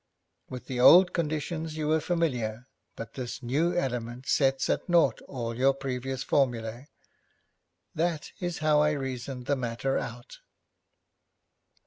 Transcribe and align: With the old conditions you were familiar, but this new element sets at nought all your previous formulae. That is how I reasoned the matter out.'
With 0.49 0.65
the 0.65 0.79
old 0.79 1.13
conditions 1.13 1.77
you 1.77 1.87
were 1.87 1.99
familiar, 1.99 2.65
but 2.95 3.13
this 3.13 3.43
new 3.43 3.75
element 3.77 4.25
sets 4.27 4.67
at 4.67 4.89
nought 4.89 5.21
all 5.27 5.55
your 5.55 5.75
previous 5.75 6.23
formulae. 6.23 6.87
That 7.93 8.31
is 8.39 8.57
how 8.65 8.81
I 8.81 8.93
reasoned 8.93 9.45
the 9.45 9.55
matter 9.55 9.99
out.' 9.99 10.39